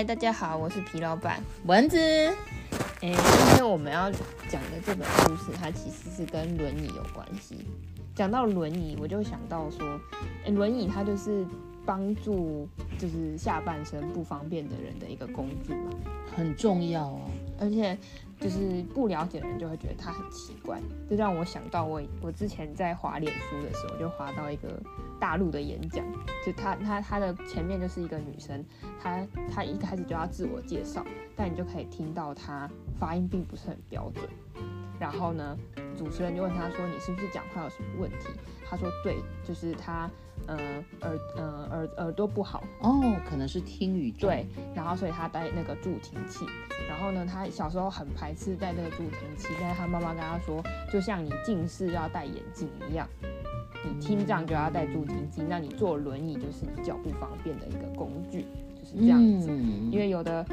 [0.00, 1.98] 嗨，大家好，我是皮老板蚊子。
[1.98, 2.34] 诶，
[3.02, 4.10] 今天我们要
[4.48, 7.66] 讲的这本故事，它其实是跟轮椅有关系。
[8.14, 10.00] 讲到轮椅，我就想到说，
[10.46, 11.44] 诶，轮椅它就是
[11.84, 12.66] 帮助
[12.98, 15.90] 就是下半身不方便的人的一个工具嘛，
[16.34, 17.20] 很重要哦。
[17.60, 17.94] 而且
[18.40, 24.80] 就是不了解的人就会觉得它很奇怪，就让我想到我我之前在滑脸书的时候，就滑到一个
[25.20, 26.04] 大陆的演讲，
[26.44, 28.64] 就他他他的前面就是一个女生，
[29.00, 31.04] 她她一开始就要自我介绍，
[31.36, 32.68] 但你就可以听到她
[32.98, 34.28] 发音并不是很标准。
[34.98, 35.56] 然后呢，
[35.96, 38.28] 主持人就问她说：“你是不是讲话有什么问题？”
[38.68, 40.10] 她说：“对，就是她
[40.46, 40.58] 呃
[41.00, 44.46] 耳呃耳耳朵不好哦，可能是听语对。
[44.74, 46.44] 然后所以她戴那个助听器。
[46.86, 53.08] 然后呢，她小时候很排斥戴那个助听器，但是她妈妈跟她说，就像你近视要戴眼镜一样。”
[53.82, 58.46] 你听障就要带助听器，那你坐轮椅就是你脚不方便的一个工具，
[58.78, 59.50] 就是这样子。
[59.90, 60.44] 因为有的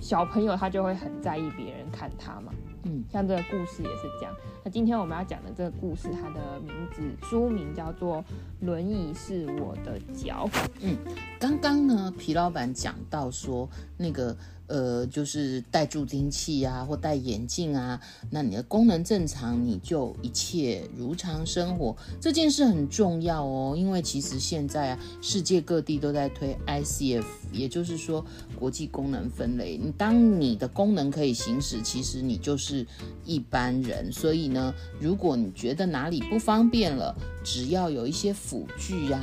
[0.00, 2.52] 小朋友他就会很在意别人看他嘛。
[2.84, 4.34] 嗯，像这个故事也是这样。
[4.62, 8.18] 那今天我们要讲的这个故事，它的名字书名叫做
[8.60, 10.46] 《轮椅是我的脚》。
[10.82, 10.94] 嗯，
[11.40, 14.36] 刚刚呢，皮老板讲到说那个。
[14.66, 21.94] 呃，就是戴助听器啊，或戴眼镜啊，那你的功能正常，你就一切如常生活。
[22.20, 28.24] 这件事很重要哦，因为其实现在啊，世界各地都在推 ICF，也就是说
[28.58, 29.76] 国际功能分类。
[29.76, 32.86] 你当你的功能可以行使，其实你就是
[33.24, 34.10] 一般人。
[34.10, 37.14] 所以呢，如果你觉得哪里不方便了，
[37.44, 39.20] 只要有一些辅具啊，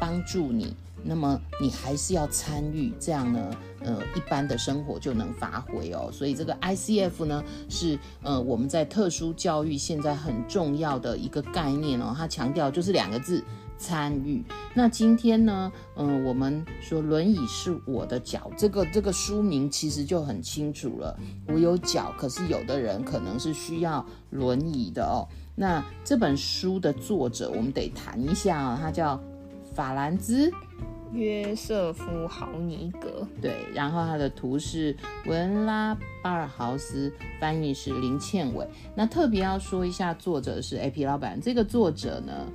[0.00, 0.74] 帮助你。
[1.02, 3.50] 那么你还是要参与，这样呢，
[3.80, 6.10] 呃，一般的生活就能发挥哦。
[6.12, 12.14] 所以这个 ICF 呢，是呃我们在特殊教育现在很重要的一个概念哦。
[12.16, 13.42] 它强调就是两个字：
[13.78, 14.44] 参与。
[14.74, 21.18] 那今天呢，嗯、呃，我们说轮椅是我的脚，这个这个书名其实就很清楚了。
[21.48, 25.26] 我有脚，可是有的人可能是需要轮椅的哦。
[25.56, 29.20] 那这本书的作者，我们得谈一下啊、哦，他叫
[29.74, 30.52] 法兰兹。
[31.12, 38.66] 约瑟夫·豪尼格，对，然后他的图是文拉·巴尔豪斯，翻译是林倩伟。
[38.94, 41.40] 那特别要说一下，作者是 AP 老板。
[41.40, 42.46] 这个作者呢，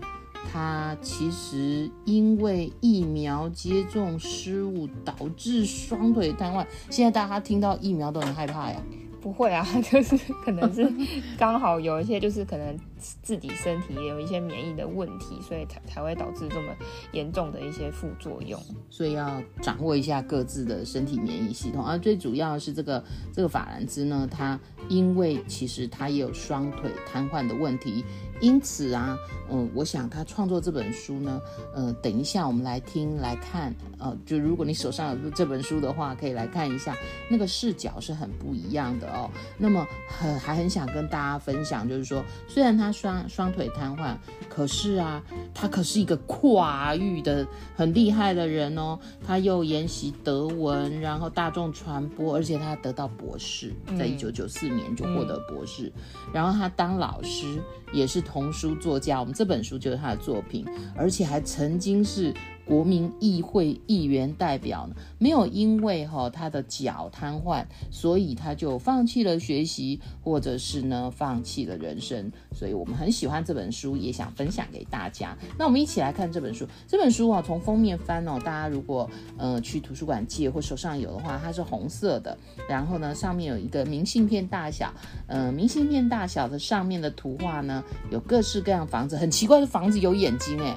[0.52, 8.82] 他其实因为疫苗接种失误导致双腿瘫痪，现在大家听到疫苗都很害怕呀。
[9.22, 10.16] 不会啊， 就是
[10.46, 10.88] 可能是
[11.36, 12.78] 刚好有一些，就是可能
[13.22, 16.74] 自己身体也有一些免疫的问题，所以才才会导致这么
[17.12, 18.60] 严重的一些副作用。
[18.90, 21.86] 所以要掌握一下各自的身体免疫系统。
[21.86, 28.04] 而最主要是这个这个法兰兹呢，他因为其实他也有双腿瘫痪的问题。
[28.42, 29.18] 因此啊，
[29.50, 31.42] 嗯，我想他创作这本书呢，
[31.74, 36.94] 呃，等一下我们来听来看，呃，就如果你手上有这本书的话，可以来看一下，
[37.30, 39.32] 那个视角是很不一样的哦。
[39.58, 44.16] 那么很还很想跟大家分享，就是说，虽然他双双腿瘫痪，
[44.50, 45.24] 可是啊，
[45.54, 48.98] 他可是一个跨域的很厉害的人哦。
[49.26, 55.92] 他又研习德文，然后大众传播，而且他得到博士，在一九九四年就获得博士，
[56.34, 57.62] 然后他当老师。
[57.94, 60.66] 也是童书作家，我们这本书就是他的作品，
[60.98, 62.34] 而且还曾经是。
[62.66, 72.32] 国民议会议员代表呢，没有因为哈他的脚瘫痪，所以他就放弃了学习，或者是呢放弃了人生。
[72.52, 75.38] 所以我们很喜欢这本书，也想分享给大家。
[75.58, 76.68] 那我们一起来看这本书。
[76.88, 82.36] 这本书啊，从封面翻哦，大家如果呃去图书馆借或手上有的话，它是红色的。
[82.68, 84.92] 然后呢，上面有一个明信片大小，
[85.28, 90.76] 呃，明信片大小的上面的图画呢，有各式各样房子，很奇怪的房子有眼睛哎，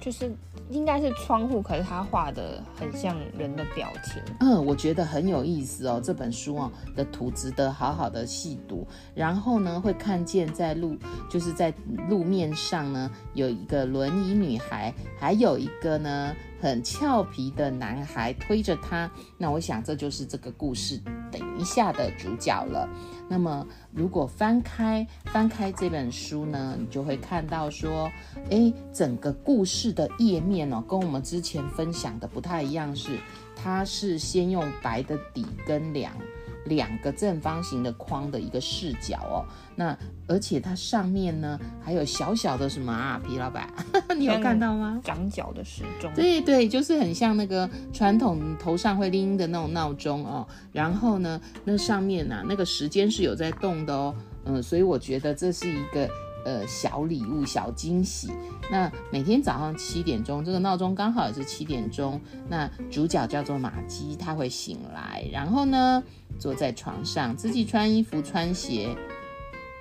[0.00, 0.32] 就是。
[0.70, 4.22] 应该是窗户，可是他画的很像人的表情。
[4.40, 6.00] 嗯，我觉得很有意思哦。
[6.02, 8.86] 这本书哦的图值得好好的细读。
[9.14, 10.96] 然后呢，会看见在路，
[11.28, 11.74] 就是在
[12.08, 19.10] 路面上呢，有一个轮椅女孩，还有一个呢很俏皮的男孩推着他。
[19.38, 21.00] 那我想这就是这个故事
[21.32, 22.88] 等一下的主角了。
[23.28, 28.10] 那么，如果翻开翻开这本书呢，你就会看到说，
[28.50, 33.18] 诶，整个故事的页面哦，跟我们之前分享的不太一样是，是
[33.56, 36.12] 它是先用白的底跟两
[36.66, 39.44] 两个正方形的框的一个视角哦。
[39.76, 39.96] 那
[40.26, 43.20] 而且它上面呢还有小小的什么啊？
[43.26, 43.68] 皮老板，
[44.16, 45.00] 你有看到吗？
[45.04, 46.12] 长角的时钟。
[46.14, 50.46] 对对，就是很像那个传统头上会拎的那种闹钟哦。
[50.72, 54.14] 然后呢，那上面呢、啊，那个时间是有在动的哦。
[54.44, 56.08] 嗯，所以我觉得这是一个。
[56.44, 58.30] 呃，小礼物、小惊喜。
[58.70, 62.20] 那每天早上七点钟，这个闹钟刚好也是七点钟。
[62.48, 66.02] 那主角叫做玛姬，他会醒来，然后呢，
[66.38, 68.96] 坐在床上，自己穿衣服、穿鞋。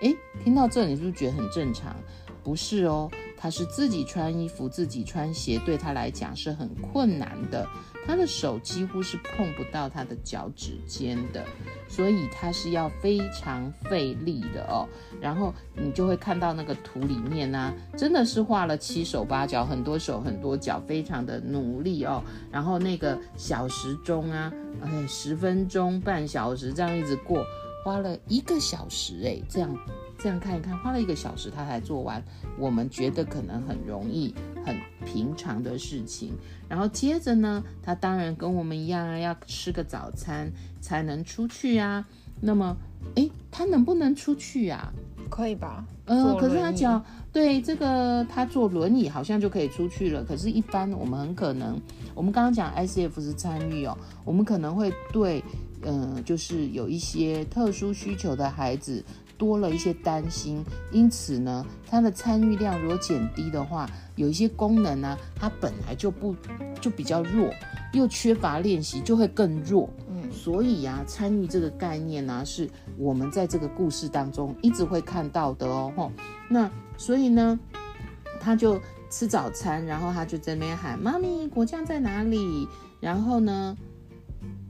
[0.01, 1.95] 诶，听到这，你是不是觉得很正常？
[2.43, 7.65] 不是哦，他是自己穿衣服、自己穿鞋，对他来讲是很困难的。
[8.05, 11.45] 他的手几乎是碰不到他的脚趾尖的，
[11.87, 14.87] 所以他是要非常费力的哦。
[15.21, 22.23] 然后你就会看到那个图里面呢、啊，真的是画了七手八脚，很多手很多脚，非常的努力哦。
[22.51, 24.51] 然后那个小时钟啊，
[24.81, 27.45] 哎，十分钟、半小时这样一直过，
[27.85, 29.71] 花了一个小时哎，这样。
[30.19, 32.21] 这样看一看，花了一个小时他才做完，
[32.57, 34.35] 我们觉得可能很容易、
[34.65, 34.75] 很
[35.05, 36.33] 平常的事情。
[36.67, 40.51] 然后接着呢，他当然跟我们一样啊，要吃个早餐
[40.81, 42.05] 才能出去啊。
[42.41, 42.75] 那么，
[43.15, 44.91] 诶，他能不能出去啊？
[45.29, 45.85] 可以吧？
[46.05, 50.23] 呃，可是他脚对这个他坐轮椅好像就可以出去了。
[50.23, 51.79] 可是，一般我们很可能，
[52.15, 55.43] 我们刚刚讲 ICF 是参与哦，我们可能会对，
[55.83, 59.03] 嗯、呃，就是有一些特殊需求的孩子。
[59.39, 66.35] 多了一些担心，因此呢，它的参与量如果减低的话，有一些功能呢、啊，它本来就不
[66.79, 67.49] 就比较弱，
[67.93, 69.89] 又缺乏练习，就会更弱。
[70.09, 75.91] 嗯，所以呀、啊，参与这个概念呢、啊，是我们在这个故事当中一直会看到的哦。
[75.95, 76.11] 吼，
[76.49, 77.57] 那所以呢，
[78.41, 78.77] 他就
[79.09, 82.67] 吃早餐，然后他就在那边喊：“妈咪，果酱在哪里？”
[82.99, 83.77] 然后呢，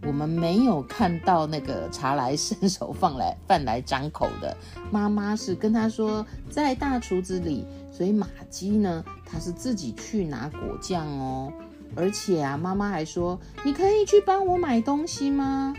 [0.04, 4.56] 我们没有看到那个茶来伸手放来饭来张口的
[4.92, 11.52] 妈妈是跟他说在大厨子里，所以玛姬呢，她是自己去拿果酱哦，
[11.96, 15.74] 而且啊，妈妈还说你可以去帮我买东西吗？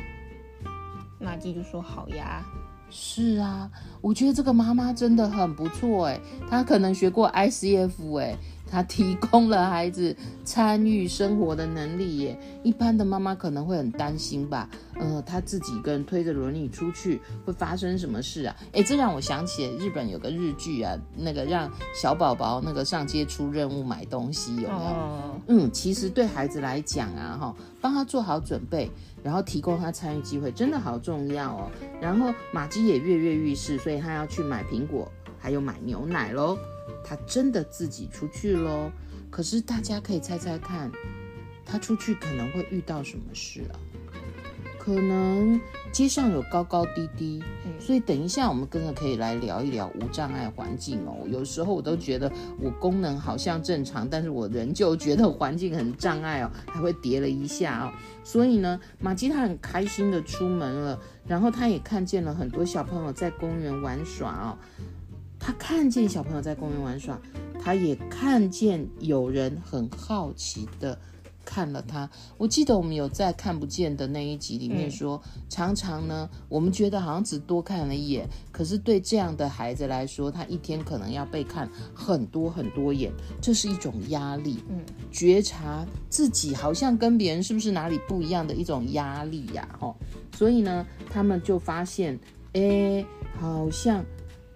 [1.19, 2.44] 玛姬就说好呀。
[2.93, 3.70] 是啊，
[4.00, 8.37] 我觉得这个妈妈真的很不错诶，她可能学过 ICF 诶。
[8.70, 10.14] 他提供了孩子
[10.44, 12.38] 参与生活的能力耶。
[12.62, 14.69] 一般的妈妈可能会很担心吧，
[14.99, 18.55] 呃，他自己一个人推着轮椅出去会发生什么事啊？
[18.72, 24.72] 诶，这让我想起日本有个日剧啊，那个让小宝宝那个上街出任务买东西有没有？
[24.72, 28.90] 哦、嗯，其实对孩子来讲啊，哈，帮他做好准备，
[29.22, 31.70] 然后提供他参与机会，真的好重要哦。
[32.00, 36.58] 然后玛姬也跃跃欲试，所以他要去买苹果，还有买牛奶喽。
[37.05, 38.91] 他真的自己出去喽，
[39.31, 40.91] 可是大家可以猜猜看，
[41.65, 43.79] 他出去可能会遇到什么事啊？
[44.79, 45.61] 可能
[45.93, 47.45] 街上有高高低低，
[47.79, 51.19] 所以等一下我们跟着可以来聊一聊无障碍环境哦。
[51.29, 57.93] 有时候我都觉得我功能好像正常，但是我仍旧觉得环境很障碍哦，还会跌了一下哦。
[58.25, 64.59] 所以呢，玛吉她很开心的出门了，然后他也看见了很多小朋友在公园玩耍哦。
[65.41, 67.19] 他看见小朋友在公园玩耍，
[67.59, 70.97] 他也看见有人很好奇的
[71.44, 72.09] 看了他。
[72.37, 84.63] 我记得我们有在看不见的那一集里面说，常常呢，我们觉得好像只多看了一眼，可是对这样的孩子来说，他一天可能要被看很多很多眼，这是一种压力。
[84.69, 84.79] 嗯，
[85.11, 89.67] 觉察自己好像跟别人是不是哪里不一样的一种压力呀？
[89.81, 89.97] 哦，
[90.37, 92.20] 所以呢，他们就发现，
[92.53, 93.05] 哎，
[93.41, 94.05] 好像。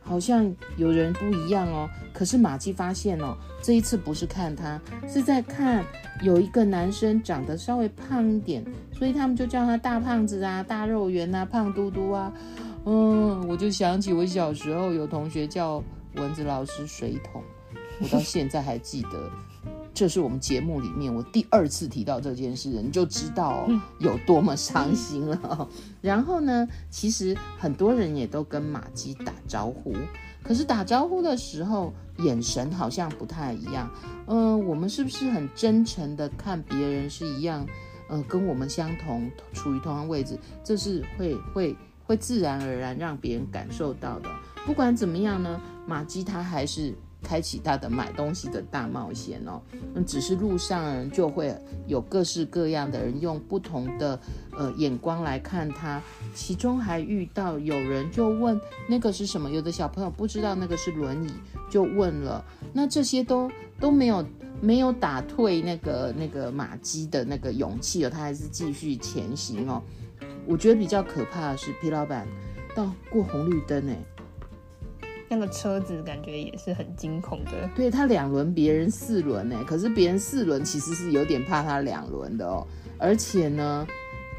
[0.04, 5.84] 好像有人不一样哦，可是马季发现哦，这一次不是看他，是在看
[6.23, 12.32] 有一个男生长得稍微胖一点，所以他们就叫他大胖子啊、大肉圆啊、胖嘟嘟啊。
[12.84, 15.82] 嗯，我就想起我小时候有同学叫
[16.16, 17.42] 蚊子老师水桶，
[18.00, 19.30] 我到现在还记得。
[19.95, 23.69] 这是我们节目里面我第二次提到这件事，你就知道
[24.01, 25.69] 有多么伤心了。
[26.01, 29.95] 然后呢，其实很多人也都跟马姬打招呼，
[30.43, 33.89] 可是打招呼的时候眼神好像不太一样。
[34.27, 37.65] 嗯、呃，我们是不是很真诚的看别人是一样？
[38.09, 44.29] 嗯、呃，跟我们相同，处于同样位置，这是会会会自然而然让别人感受到的。
[44.67, 46.93] 不管怎么样呢，马姬她还是。
[47.25, 49.61] 开启他的买东西的大冒险哦，
[49.95, 54.21] 嗯，只是路上就会有各式各样的人用不同的
[54.52, 56.00] 呃眼光来看他，
[56.35, 61.33] 其中还遇到有人就问那个是什么，有的小朋友不知道那个是轮椅，
[61.71, 63.50] 就问了，那这些都
[63.81, 64.25] 都没有
[64.61, 69.83] 没有打退那个那个马姬的那个勇气哦，他还是继续前行哦。
[70.47, 72.28] 我觉得比较可怕的是皮老板
[72.75, 73.97] 到过红绿灯哎。
[75.35, 82.67] 那个车子感觉也是很惊恐的，对，他两轮，别人四轮呢，可是别人四轮其实是有点怕他两轮的哦，
[82.99, 83.87] 而且呢。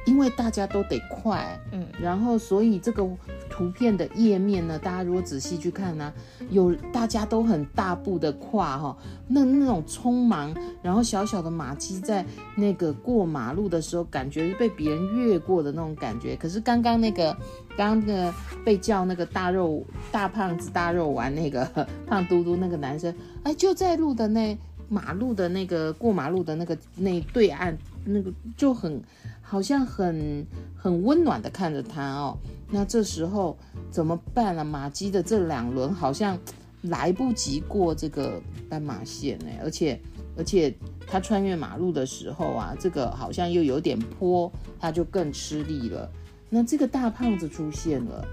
[0.08, 3.04] 因为大家都得快，嗯，然后所以这个
[3.50, 6.14] 图片的页面呢，大家如果仔细去看呢，
[6.52, 8.96] 有大家都很大步的跨哈，
[9.28, 12.24] 那那种匆忙，然后小小的玛姬在
[12.56, 16.36] 那个过马路的时候，感觉是被别人越过的那种感觉。
[16.36, 17.36] 可是刚刚那个，
[17.77, 21.65] 刚刚那个被叫那个大肉大胖子大肉丸那个
[22.08, 23.13] 胖嘟嘟那个男生，
[23.44, 24.58] 哎，就在路的那
[24.89, 29.01] 马路的那个过马路的那个那对岸那个就很。
[29.48, 30.44] 好像很
[30.75, 32.36] 很温暖的看着他哦，
[32.72, 33.55] 那这时候
[33.91, 34.63] 怎么办啊？
[34.63, 36.36] 马基的这两轮好像
[36.82, 40.01] 来不及过这个斑马线呢，而且
[40.36, 46.10] 而且他穿越马路的时候啊，这个好像又有点坡，他就更吃力了。
[46.50, 48.28] 那这个大胖子出现了，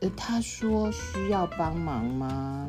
[0.00, 2.68] 呃，他说需要帮忙吗？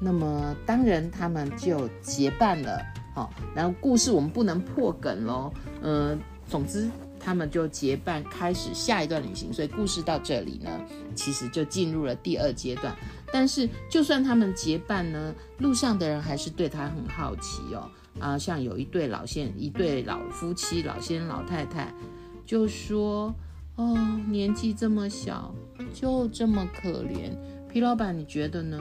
[0.00, 2.80] 那么当然他们就结伴了。
[3.14, 5.50] 好，然后故事我们不能破梗喽，
[5.80, 9.50] 嗯、总之，他们就结伴开始下一段旅行。
[9.50, 10.70] 所以故事到这里呢，
[11.14, 12.94] 其实就进入了第二阶段。
[13.32, 17.90] 但是，就算他们结伴呢，路上的人还是对他很好奇哦。
[18.20, 21.92] 啊，像有一对老先一对老夫妻，老先老太太，
[22.44, 23.34] 就说
[23.76, 23.94] ：“哦，
[24.28, 25.54] 年纪这么小，
[25.94, 27.30] 就这么可怜。”
[27.70, 28.78] 皮老板，你觉得呢？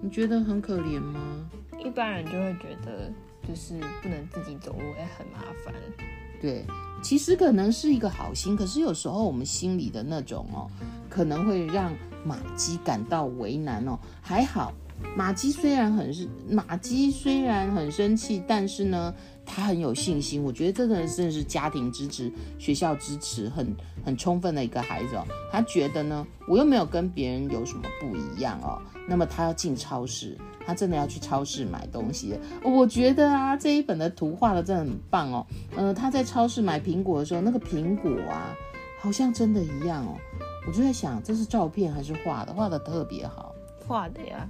[0.00, 1.48] 你觉得很可怜吗？
[1.82, 3.10] 一般人就会觉得，
[3.48, 5.74] 就是不能自己走路，也很麻烦。
[6.40, 6.64] 对。
[7.00, 10.68] 其实可能是一个好心，可是有时候我们心里的那种哦，
[11.08, 11.94] 可能会让
[12.24, 13.96] 马姬感到为难哦。
[14.20, 14.72] 还好，
[15.16, 19.14] 马姬虽然很是马姬虽然很生气，但是呢，
[19.44, 20.42] 他很有信心。
[20.42, 23.74] 我觉得这个人真的是家庭支持、学校支持很
[24.04, 25.24] 很充分的一个孩子哦。
[25.50, 28.80] 他觉得呢，我又没有跟别人有什么不一样哦。
[29.08, 30.36] 那么他要进超市。
[30.66, 35.46] 他真的要去超市买东西，我觉得啊，这一本的图画的真的很棒哦。
[35.74, 38.54] 呃，他在超市买苹果的时候，那个苹果啊，
[39.00, 40.14] 好像真的一样哦。
[40.66, 42.52] 我就在想，这是照片还是画的？
[42.52, 43.54] 画的特别好，
[43.86, 44.46] 画的呀。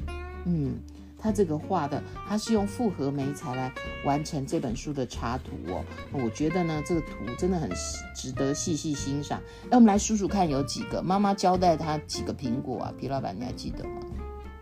[0.49, 0.79] 嗯，
[1.19, 3.71] 他这个画的，他是用复合媒材来
[4.05, 5.85] 完成这本书的插图哦。
[6.11, 7.71] 我觉得呢，这个图真的很
[8.15, 9.41] 值得细细欣赏。
[9.71, 11.03] 那我们来数数看，有几个？
[11.03, 12.95] 妈妈交代他几个苹果啊？
[12.99, 14.01] 皮老板，你还记得吗？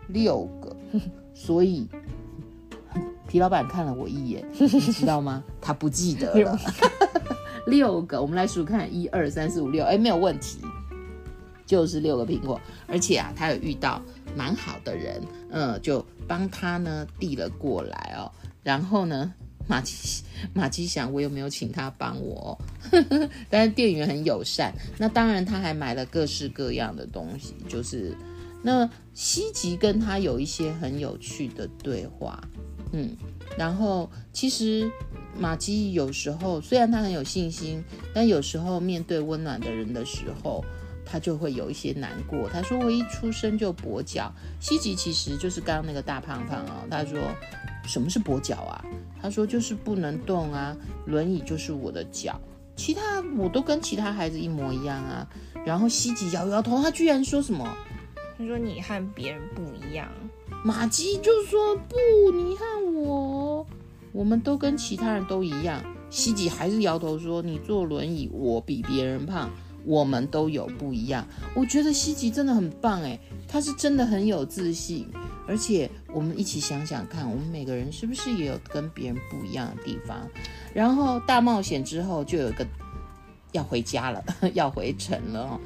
[0.09, 0.75] 六个。
[1.33, 1.87] 所以
[3.27, 5.43] 皮老板看了我一眼，你知道吗？
[5.61, 6.59] 他不记得了。
[7.67, 10.59] 六个，我们来数看，一二三四五六，哎，没有问题，
[11.65, 12.59] 就是六个苹果。
[12.87, 14.01] 而且啊，他有遇到
[14.37, 18.31] 蛮好的人，嗯，就帮他呢递了过来哦。
[18.61, 19.33] 然后呢，
[19.67, 22.55] 马吉马吉想，我有没有请他帮我？
[23.49, 24.71] 但是店员很友善。
[24.99, 28.15] 那当然，他还买了各式各样的东西，就是。
[28.63, 32.43] 那希吉跟他有一些很有趣的对话，
[32.91, 33.15] 嗯，
[33.55, 34.91] 然后其实
[35.37, 37.81] 马姬有时候虽然他很有信心，
[38.13, 40.65] 但有时候面对温暖的人的时候，
[41.09, 42.49] 他就会有一些难过。
[42.49, 46.85] 他说：“我一出生就跛脚。”西吉其实就是刚刚那个大胖胖哦。
[46.89, 47.19] 他说
[47.87, 48.83] ：“什么是跛脚啊？”
[49.21, 52.39] 他说：“就是不能动啊，轮椅就是我的脚，
[52.75, 55.27] 其他我都跟其他孩子一模一样啊。”
[55.65, 57.67] 然后西吉摇摇头，他居然说什么？
[58.37, 60.07] 他说：“你和别人不一样。”
[60.63, 63.65] 玛吉就说：“不，你和我，
[64.11, 69.49] 我们都跟其他人都一样。”西吉还是摇头说：“你坐轮椅，我比别人胖，
[69.87, 71.25] 我们都有不一样。”
[71.55, 75.07] 我觉得西吉真的很棒诶，他是真的很有自信。
[75.47, 80.27] 而且我们一起想想看，我们每个人是不是也有跟别人不一样的地方？
[80.73, 82.67] 然后大冒险之后，就有一个
[83.53, 84.21] 要回家了，
[84.53, 85.59] 要回城了。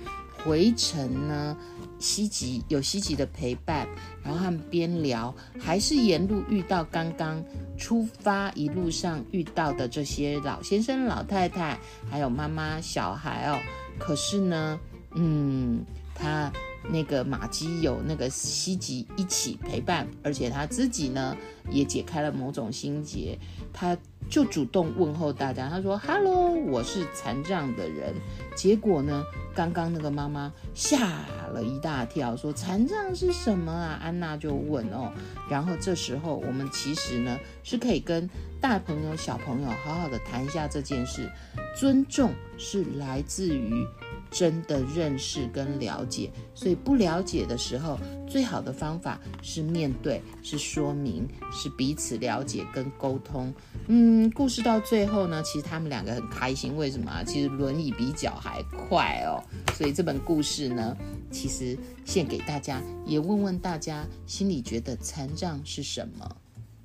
[0.43, 1.57] 回城呢？
[2.01, 3.87] 西吉有西吉的陪伴，
[4.23, 7.41] 然后他们边聊，还是沿路遇到刚刚
[7.77, 11.79] 出发一路上遇到的这些老先生、老太太，
[12.09, 13.59] 还有妈妈、小孩哦。
[13.99, 14.79] 可是呢，
[15.13, 15.85] 嗯，
[16.21, 16.51] 他
[16.89, 21.35] 那个马姬有那个希吉一起陪伴，而且他自己呢
[21.69, 23.37] 也解开了某种心结，
[23.73, 23.97] 他
[24.29, 28.13] 就主动问候大家，他说：“Hello，我是残障的人。”
[28.55, 29.23] 结果呢？
[29.53, 35.11] 刚刚那个妈妈吓了一大跳，说：“残障是什么啊？”安娜就问哦。
[35.49, 38.29] 然后这时候我们其实呢是可以跟
[38.61, 41.29] 大朋友、小朋友好好的谈一下这件事。
[41.77, 43.85] 尊重是来自于
[44.31, 46.31] 真的认识跟了解。
[46.55, 53.53] 所以不了解的时候，最好的方法是面对，是说明，是彼此了解跟沟通。
[53.87, 56.75] 嗯，故事到最后呢，其实他们两个很开心。
[56.77, 57.23] 为什么啊？
[57.23, 59.43] 其实轮椅比脚还快哦。
[59.73, 60.95] 所以这本故事呢，
[61.29, 66.35] 其实献给大家，也问问大家心里觉得残障是什么？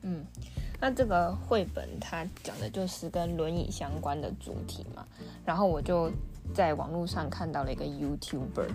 [0.03, 0.25] 嗯。
[0.79, 5.07] 那这个绘本它讲的就是跟轮椅相关的主题嘛，
[5.43, 6.13] 然后我就
[6.55, 8.69] 在网络上看到了一个 YouTuber，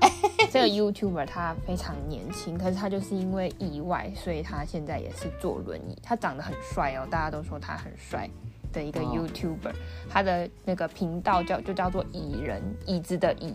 [0.50, 5.96] 这个 YouTuber 他非常年轻，可是他就是因为意外，所以他现在也是坐轮椅。
[6.02, 8.28] 他长得很帅哦，大家都说他很帅
[8.72, 9.74] 的一个 YouTuber，
[10.08, 13.54] 他的那个频道叫就叫做蚁人，椅子的蚁，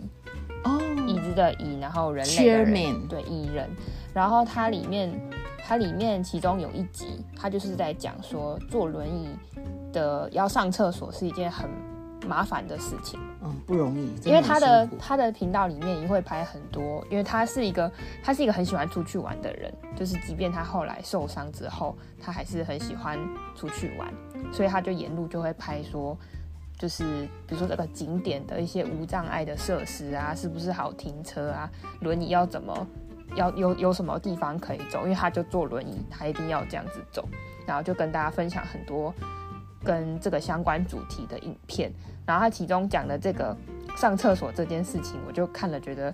[0.64, 3.68] 哦，椅子的椅，然后人类的人.对，蚁人，
[4.12, 5.10] 然后它里面。
[5.68, 9.36] 它里面其中有一集，它就是在讲说坐轮椅
[9.92, 11.68] 的要上厕所是一件很
[12.26, 14.14] 麻烦的事情，嗯，不容易。
[14.24, 17.90] 因为他的他的频道里面也会拍很多，因为他是一个
[18.22, 23.18] 他是一个很喜欢出去玩的人，就是即便他后来受伤之后，他还是很喜欢
[23.54, 24.12] 出去玩，
[24.52, 26.16] 所以他就沿路就会拍说，
[26.78, 27.04] 就是
[27.46, 32.86] 比如说这个景点的一些无障碍的设施啊，是不是好停车啊，轮椅要怎么。
[33.34, 37.28] 要有有什么地方可以走，因为他就坐轮椅，他一定要这样子走，
[37.66, 39.12] 然后就跟大家分享很多
[39.86, 41.92] 跟这个相关主题的影片，
[42.26, 43.56] 然后他其中讲的这个
[43.96, 46.12] 上厕所这件事情，我就看了觉得，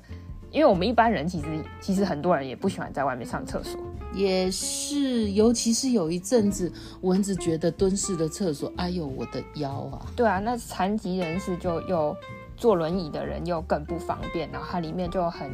[0.51, 1.47] 因为我们一般人其实
[1.81, 3.81] 其实很多人也不喜欢在外面上厕所，
[4.13, 12.15] 也是，尤其是有一阵子蚊子觉得蹲式的厕所，哎呦我的腰啊，对啊，那残疾人士就又
[12.57, 15.51] 坐轮椅的人又更不方便，然后它里面就很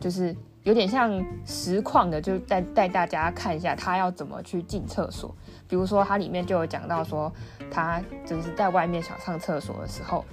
[0.00, 0.34] 就是。
[0.64, 5.34] 有点像实况的，就带带大家看一下他要怎么去进厕所。
[5.68, 7.32] 比如说，它里面就有讲到说，
[7.70, 10.24] 他就是在外面想上厕所的时候，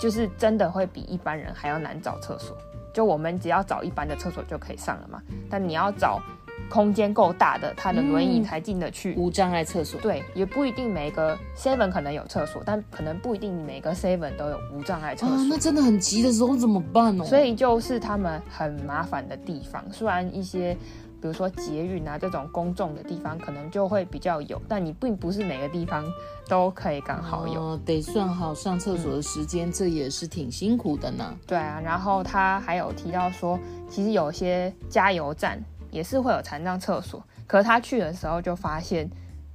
[0.00, 2.56] 就是真的会比一般人还要难找厕所。
[2.92, 6.20] 就我们只要找一般的厕所就可以上了嘛，但你要找。
[6.68, 9.14] 空间够大的，他的轮椅才进得去。
[9.14, 15.34] 嗯、无障碍厕所，对，也不一定每个 seven 可能有厕所，但可能不一定每个 seven 都有无障碍厕所。
[15.36, 17.24] 啊，那真的很急的时候怎么办呢？
[17.24, 19.84] 所以就是他们很麻烦的地方。
[19.92, 20.74] 虽然一些，
[21.20, 26.04] 比如说捷运啊这种公众的地方可能就会比较有，但你并不是每个地方
[26.48, 27.60] 都可以刚好有。
[27.60, 31.34] 哦，得算好上厕所的时间，嗯，这也是挺辛苦的呢。
[31.46, 35.62] 对啊，然后他还有提到说，其实有些加油站。
[35.94, 39.08] 也是会有残障厕所，可是他去的时候就发现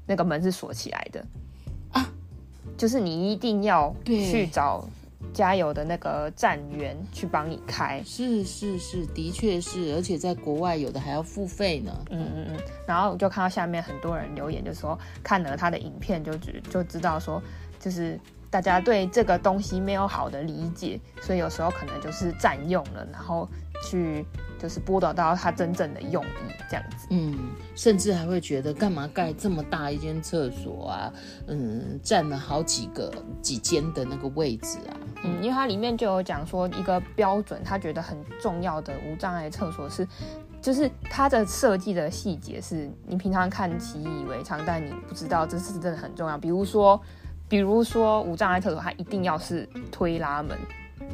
[0.07, 1.23] 那个门是锁起来的
[1.91, 2.09] 啊，
[2.77, 4.87] 就是你一定要去找
[5.33, 8.01] 加油的那个站员去帮你开。
[8.05, 11.91] 是是是，的确是，而且在国外有的还要付费呢。
[12.09, 17.41] 嗯嗯嗯，然后我就看到下面很多人留言，就说看了他的影片就知就知道说，
[17.79, 18.17] 就是
[18.49, 23.47] 大家对这个东西没有好的理解，所以有时候可能就是占用了，然后
[23.83, 24.25] 去。
[24.61, 27.07] 就是剥夺到他真正的用意，这样子。
[27.11, 27.33] 嗯，
[27.77, 31.13] 甚至还会觉得干嘛盖这么大一间厕所啊？
[31.47, 33.09] 嗯，占了好几个
[33.41, 34.91] 几间的那个位置啊。
[35.23, 40.05] 嗯，因为它里面就有讲说一个标准，他觉得很重要的无障碍厕所是，
[40.61, 46.37] 就是它的设计的细节是你平常看习以为常，但你不知道这是真的很重要。
[46.37, 46.99] 比如说，
[47.47, 50.57] 比如说无障碍厕所，它一定要是推拉门，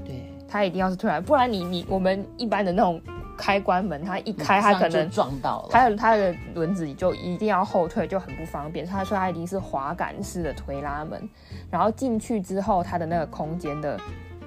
[0.04, 3.02] 对，它一定要是推拉，不然你你我们一般的那种。
[3.38, 8.86] 开关门，它一开，它可能撞到了，它的它的轮子就一定要后退，就很不方便。
[8.86, 11.30] 他说它一定是滑杆式的推拉门，
[11.70, 14.00] 然后进去之后，它的那个空间的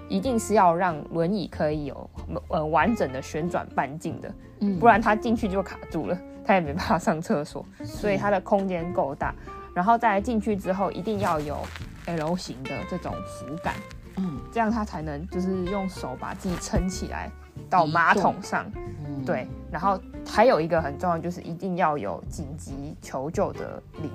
[0.08, 2.10] 一定是要让轮椅可以有
[2.48, 4.32] 呃完整的旋转半径的，
[4.80, 7.62] 不然它进去就卡住了，它也没办法上厕所。
[7.84, 9.34] 所以它的空间够大，
[9.74, 11.58] 然后再进去之后，一定要有
[12.06, 13.74] L 型的这种扶杆，
[14.18, 17.30] 嗯，这样他才能就是用手把自己撑起来。
[17.68, 18.70] 到马桶上，
[19.04, 24.10] 嗯，对，然后还有一个很重要，就是一定要有紧急求救的铃，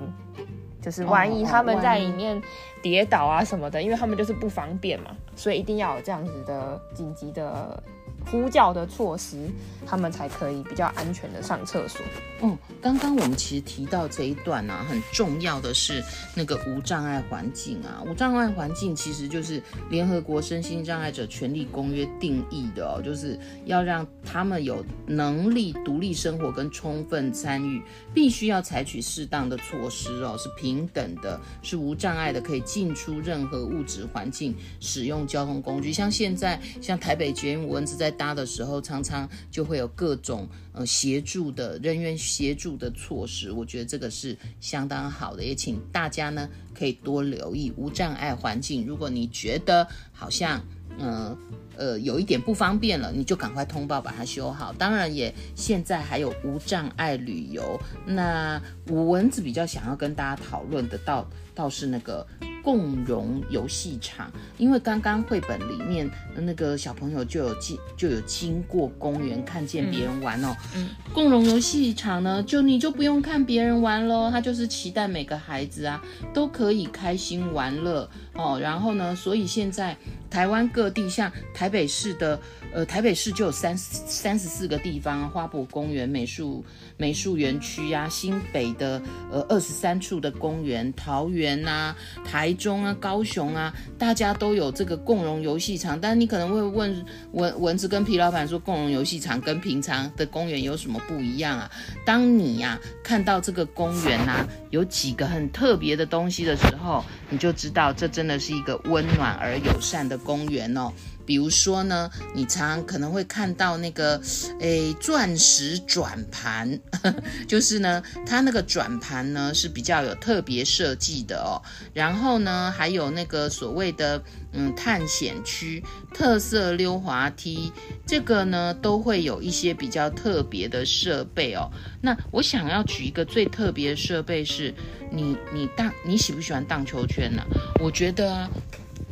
[0.80, 2.42] 就是万一他们在里面
[2.82, 7.80] 跌倒啊什么的，因为他们就是不方便嘛，所以一定要有这样子的紧急的。
[8.30, 9.48] 呼叫的措施，
[9.86, 12.00] 他们才可以比较安全的上厕所。
[12.42, 16.02] 嗯，刚刚我们其实提到这一段啊，很重要的是
[16.34, 18.02] 那个无障碍环境啊。
[18.06, 27.82] 无障碍环境其实就是联合国身心障碍者权利公约定义的哦，就是要让他们有能力独立生活跟充分参与，
[28.12, 35.92] 必须要采取适当的措施哦，是平等的，是无障碍的，可以进出任何物质环境，使用交通工具。
[35.92, 48.86] 像现在，像台北捷运蚊子在搭的时候，常常就会有各种呃协助的人员协助的措施，我觉得这个是相当好的，也请大家呢可以多留意无障碍环境。
[48.86, 50.64] 如果你觉得好像
[50.98, 51.38] 嗯呃，
[51.76, 54.72] 呃有一点不方便了，你就赶快通报把它修好。
[54.72, 57.80] 当然也现在还有无障碍旅游。
[58.06, 62.26] 那我蚊子比较想要跟大家讨论的倒倒是那个。
[62.64, 70.56] 共融游戏场，因为刚刚绘本里面那个小朋友就有经就有经过公园，看见别人玩哦。
[70.74, 78.58] 嗯，共融游戏场呢，就你就不用看别人玩喽，他就是期待每个孩子啊都可以开心玩乐哦。
[78.58, 79.94] 然后呢，所以现在
[80.30, 82.38] 台湾各地像台台北市的。
[82.74, 86.62] 呃，台北市就有三三十四个地方，花博公园、美术
[86.96, 89.00] 美术园区呀，新北的
[89.30, 95.98] 呃二十三处的公园，桃园呐、啊、台中啊、高雄啊，大家都有这个共融游戏场。
[96.00, 101.70] 但你可能会问蚊蚊子跟皮老板说，共融游戏场跟平常的公园有什么不一样啊？
[102.04, 110.90] 当你呀、看到这个公园呐、有几个很特别的东西的时候，你就知道这真的是一个温暖而友善的公园哦。
[111.26, 114.20] 比如说呢，你常可能会看到那个，
[114.58, 116.78] 诶，钻石转盘，
[117.46, 121.62] 就是呢，它那个转盘呢是比较有特别设计的哦。
[121.94, 127.72] 然后呢，还有那个所谓的，嗯，探险区、特色溜滑梯，
[128.04, 131.70] 这个呢都会有一些比较特别的设备哦。
[132.00, 134.74] 那我想要举一个最特别的设备是，
[135.12, 137.42] 你你荡你喜不喜欢荡秋千呢？
[137.80, 138.48] 我觉得。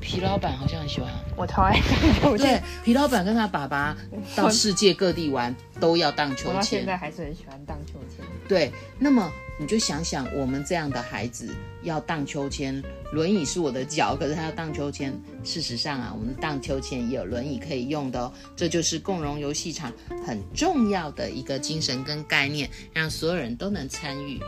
[0.02, 2.38] 皮老板好像很喜欢，我超爱荡秋千。
[2.38, 3.96] 对，皮老板跟他爸爸
[4.34, 6.48] 到世界各地玩，都要荡秋千。
[6.48, 8.26] 我到现在还是很喜欢荡秋千。
[8.48, 15.18] 对，那么你就想想，我们这样的孩子要荡秋千，轮椅是我的脚，可是他要荡秋千。
[15.44, 18.32] 事实上啊，我们荡秋千也有轮椅可以用的哦。
[18.56, 19.92] 这就是共融游戏场
[20.26, 24.40] 很重要的一个精神跟概念，让所有人都能参与。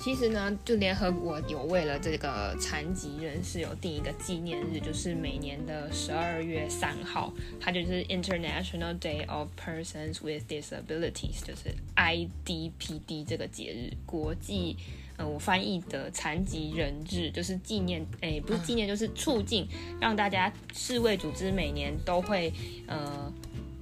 [0.00, 14.76] 其实呢，就联合国有为了这个残疾人士有定一个纪念日，就是每年的十二月三号，它就是 International Day of Persons with Disabilities，就是 IDPD 这个节日，国际，
[15.18, 19.68] 呃，我翻译的残疾人日，就是纪念，诶，不是纪念，就是促进，
[20.00, 22.50] 让大家世卫组织每年都会，
[22.86, 23.30] 呃。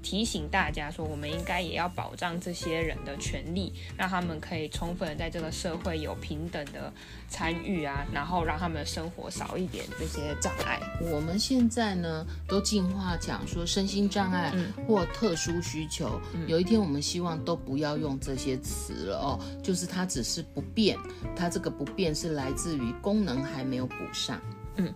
[0.03, 6.93] 提醒大家说，我们应该也要保障这些人的权利，让他们可以充分的在这个社会有平等的
[7.29, 10.81] 参与啊，然后让他们的生活少一点这些障碍。
[11.01, 14.53] 我们现在呢，都进化讲说身心障碍
[14.87, 20.97] 或特殊需求，嗯，有一天我们希望都不要用这些词了哦，就是它只是不变，
[21.37, 24.41] 它这个不变是来自于功能还没有补上，
[24.77, 24.95] 嗯。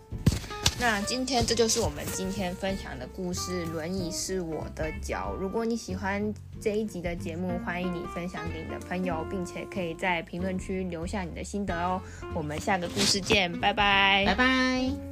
[0.80, 5.32] 那今天这就是我们今天分享的故事，轮椅是我的脚。
[5.38, 12.00] 如果你喜欢这一集的节目，欢迎你分享给你的朋友，并且可以在评论区留下你的心得哦。
[12.34, 15.11] 我们下个故事见，拜拜，拜拜。